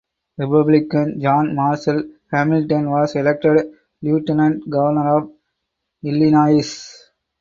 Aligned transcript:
Republican 0.39 1.19
John 1.21 1.53
Marshall 1.55 2.01
Hamilton 2.31 2.89
was 2.89 3.15
elected 3.15 3.71
Lieutenant 4.01 4.67
Governor 4.67 5.17
of 5.19 5.31
Illinois. 6.03 7.03